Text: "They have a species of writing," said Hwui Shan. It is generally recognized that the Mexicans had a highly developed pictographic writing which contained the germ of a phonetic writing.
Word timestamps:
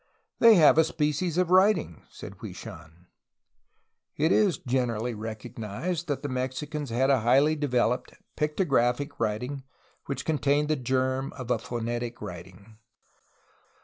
"They 0.39 0.55
have 0.55 0.79
a 0.79 0.83
species 0.83 1.37
of 1.37 1.51
writing," 1.51 2.01
said 2.09 2.37
Hwui 2.39 2.53
Shan. 2.55 3.05
It 4.17 4.31
is 4.31 4.57
generally 4.57 5.13
recognized 5.13 6.07
that 6.07 6.23
the 6.23 6.27
Mexicans 6.27 6.89
had 6.89 7.11
a 7.11 7.19
highly 7.19 7.55
developed 7.55 8.13
pictographic 8.35 9.19
writing 9.19 9.61
which 10.07 10.25
contained 10.25 10.69
the 10.69 10.75
germ 10.75 11.31
of 11.33 11.51
a 11.51 11.59
phonetic 11.59 12.19
writing. 12.19 12.79